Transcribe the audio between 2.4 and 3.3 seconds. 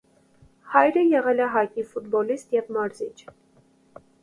և մարզիչ։